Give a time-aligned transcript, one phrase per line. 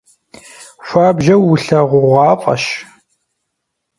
[0.85, 2.65] Хуабжьу улъэгъугъуафӏэщ.